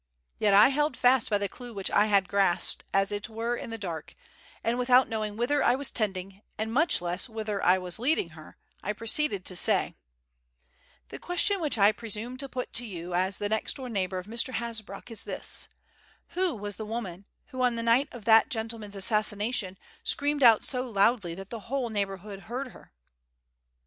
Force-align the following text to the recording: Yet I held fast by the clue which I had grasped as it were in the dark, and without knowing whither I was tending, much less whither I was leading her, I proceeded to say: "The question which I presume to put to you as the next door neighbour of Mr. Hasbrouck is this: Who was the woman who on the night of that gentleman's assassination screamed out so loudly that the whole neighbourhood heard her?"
Yet 0.39 0.55
I 0.55 0.69
held 0.69 0.97
fast 0.97 1.29
by 1.29 1.37
the 1.37 1.47
clue 1.47 1.75
which 1.75 1.91
I 1.91 2.07
had 2.07 2.27
grasped 2.27 2.83
as 2.91 3.11
it 3.11 3.29
were 3.29 3.55
in 3.55 3.69
the 3.69 3.77
dark, 3.77 4.15
and 4.63 4.79
without 4.79 5.07
knowing 5.07 5.37
whither 5.37 5.63
I 5.63 5.75
was 5.75 5.91
tending, 5.91 6.41
much 6.59 7.03
less 7.03 7.29
whither 7.29 7.63
I 7.63 7.77
was 7.77 7.99
leading 7.99 8.29
her, 8.29 8.57
I 8.81 8.93
proceeded 8.93 9.45
to 9.45 9.55
say: 9.55 9.93
"The 11.09 11.19
question 11.19 11.61
which 11.61 11.77
I 11.77 11.91
presume 11.91 12.37
to 12.37 12.49
put 12.49 12.73
to 12.73 12.85
you 12.87 13.13
as 13.13 13.37
the 13.37 13.47
next 13.49 13.75
door 13.75 13.89
neighbour 13.89 14.17
of 14.17 14.25
Mr. 14.25 14.55
Hasbrouck 14.55 15.11
is 15.11 15.23
this: 15.23 15.67
Who 16.29 16.55
was 16.55 16.77
the 16.77 16.85
woman 16.87 17.25
who 17.49 17.61
on 17.61 17.75
the 17.75 17.83
night 17.83 18.07
of 18.11 18.25
that 18.25 18.49
gentleman's 18.49 18.95
assassination 18.95 19.77
screamed 20.03 20.41
out 20.41 20.65
so 20.65 20.89
loudly 20.89 21.35
that 21.35 21.51
the 21.51 21.59
whole 21.69 21.89
neighbourhood 21.91 22.45
heard 22.49 22.69
her?" 22.69 22.91